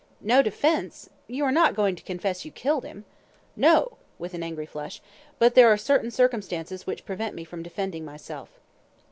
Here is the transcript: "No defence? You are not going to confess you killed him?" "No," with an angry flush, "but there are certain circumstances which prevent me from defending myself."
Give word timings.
"No 0.21 0.41
defence? 0.41 1.11
You 1.27 1.45
are 1.45 1.51
not 1.51 1.75
going 1.75 1.95
to 1.95 2.01
confess 2.01 2.43
you 2.43 2.49
killed 2.49 2.83
him?" 2.83 3.05
"No," 3.55 3.97
with 4.17 4.33
an 4.33 4.41
angry 4.41 4.65
flush, 4.65 4.99
"but 5.37 5.53
there 5.53 5.67
are 5.71 5.77
certain 5.77 6.09
circumstances 6.09 6.87
which 6.87 7.05
prevent 7.05 7.35
me 7.35 7.43
from 7.43 7.61
defending 7.61 8.03
myself." 8.03 8.49